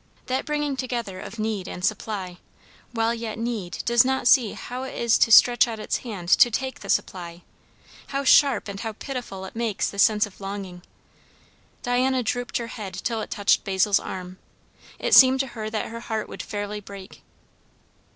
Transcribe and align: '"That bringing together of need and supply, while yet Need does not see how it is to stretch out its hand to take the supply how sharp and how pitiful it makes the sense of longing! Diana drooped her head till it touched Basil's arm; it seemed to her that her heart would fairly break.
'"That 0.26 0.46
bringing 0.46 0.76
together 0.76 1.20
of 1.20 1.38
need 1.38 1.68
and 1.68 1.84
supply, 1.84 2.38
while 2.90 3.14
yet 3.14 3.38
Need 3.38 3.84
does 3.84 4.04
not 4.04 4.26
see 4.26 4.54
how 4.54 4.82
it 4.82 4.92
is 4.96 5.16
to 5.18 5.30
stretch 5.30 5.68
out 5.68 5.78
its 5.78 5.98
hand 5.98 6.28
to 6.30 6.50
take 6.50 6.80
the 6.80 6.88
supply 6.90 7.42
how 8.08 8.24
sharp 8.24 8.66
and 8.66 8.80
how 8.80 8.94
pitiful 8.94 9.44
it 9.44 9.54
makes 9.54 9.88
the 9.88 10.00
sense 10.00 10.26
of 10.26 10.40
longing! 10.40 10.82
Diana 11.84 12.24
drooped 12.24 12.56
her 12.56 12.66
head 12.66 12.94
till 12.94 13.20
it 13.20 13.30
touched 13.30 13.62
Basil's 13.62 14.00
arm; 14.00 14.38
it 14.98 15.14
seemed 15.14 15.38
to 15.38 15.46
her 15.54 15.70
that 15.70 15.86
her 15.86 16.00
heart 16.00 16.28
would 16.28 16.42
fairly 16.42 16.80
break. 16.80 17.22